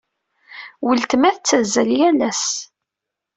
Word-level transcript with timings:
Weltma 0.85 1.29
tettazzal 1.35 1.89
yal 1.99 2.19
ass. 2.29 2.45